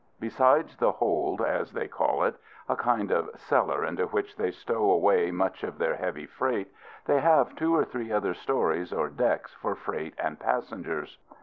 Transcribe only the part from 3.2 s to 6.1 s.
cellar into which they stow away much of their